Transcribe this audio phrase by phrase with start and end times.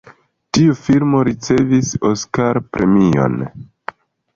[0.57, 3.41] Tiu filmo ricevis Oskar-premion.